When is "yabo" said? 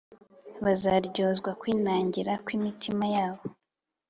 3.15-3.43